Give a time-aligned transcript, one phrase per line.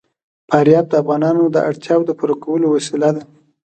[0.49, 3.23] فاریاب د افغانانو د اړتیاوو د پوره کولو وسیله ده.